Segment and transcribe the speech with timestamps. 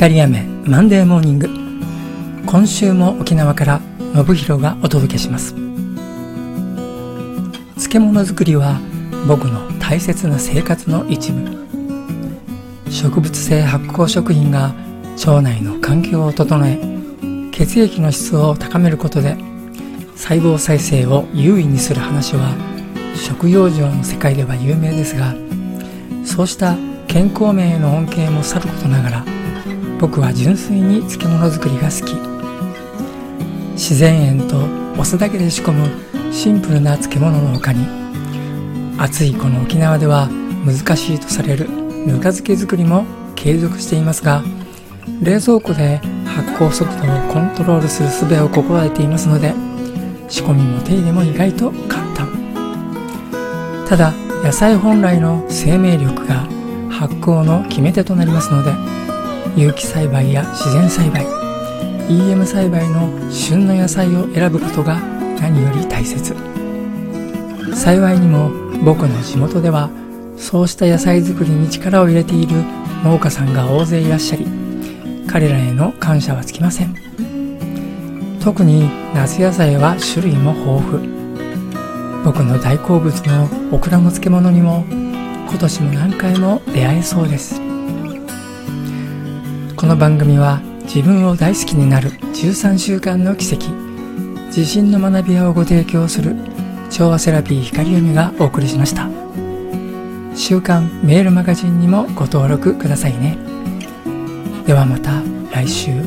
[0.00, 1.50] 光雨マンデーモーニング
[2.46, 3.82] 今週も沖縄から
[4.14, 5.54] 信弘がお届けします。
[7.74, 8.80] 漬物作りは
[9.28, 11.66] 僕の大切な生活の一部。
[12.90, 14.74] 植物性発酵食品が
[15.18, 16.78] 腸内の環境を整え
[17.52, 19.36] 血液の質を高めることで
[20.16, 22.54] 細胞再生を優位にする話は
[23.14, 25.34] 食用上の世界では有名ですが
[26.24, 26.74] そうした
[27.06, 29.40] 健康面への恩恵もさることながら
[30.00, 32.30] 僕は純粋に漬物作りが好き。
[33.80, 34.56] 自然塩と
[35.00, 35.88] お酢だけで仕込む
[36.32, 37.86] シンプルな漬物の他に
[38.98, 40.28] 暑いこの沖縄では
[40.66, 41.68] 難しいとされる
[42.06, 44.42] ぬか漬け作りも継続していますが
[45.22, 45.96] 冷蔵庫で
[46.26, 49.54] 発酵速度をコントロールする術を心得ていますので
[50.28, 52.28] 仕込みも手入れも意外と簡単。
[53.88, 54.12] ただ
[54.44, 56.46] 野菜本来の生命力が
[56.90, 58.72] 発酵の決め手となりますので
[59.56, 61.26] 有機栽培や自然栽培。
[62.08, 65.00] EM 栽培の旬の野菜を選ぶことが
[65.40, 66.34] 何より大切。
[67.74, 68.50] 幸いにも
[68.84, 69.90] 僕の地元では
[70.36, 72.56] そうした野菜作りに力を入れている
[73.04, 74.46] 農家さんが大勢いらっしゃり
[75.28, 76.94] 彼らへの感謝はつきません。
[78.42, 81.20] 特に夏野菜は種類も豊富。
[82.24, 84.84] 僕の大好物のオクラの漬物にも
[85.48, 87.69] 今年も何回も出会えそうです。
[89.80, 93.70] この番組は自分を大好きになる13週間の奇跡
[94.48, 96.36] 自信の学び屋をご提供する
[96.90, 99.08] 調和セラピー光読みがお送りしました。
[100.36, 103.38] 週刊メールマガジンにもご登録くださいね。
[104.66, 105.99] ではまた来週。